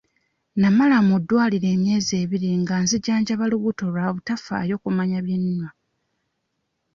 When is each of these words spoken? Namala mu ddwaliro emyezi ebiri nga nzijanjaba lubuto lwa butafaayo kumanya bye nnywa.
Namala 0.61 0.97
mu 1.07 1.15
ddwaliro 1.21 1.67
emyezi 1.75 2.13
ebiri 2.23 2.49
nga 2.61 2.75
nzijanjaba 2.83 3.43
lubuto 3.51 3.85
lwa 3.93 4.07
butafaayo 4.15 4.75
kumanya 4.83 5.19
bye 5.25 5.37
nnywa. 5.41 5.69